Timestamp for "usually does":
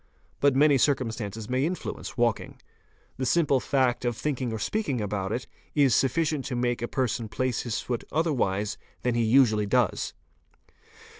9.21-10.15